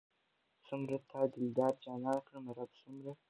څومره 0.65 0.97
تا 1.09 1.21
دلدار 1.33 1.73
جانان 1.85 2.17
کړم 2.25 2.45
رب 2.57 2.71
څومره 2.81 3.11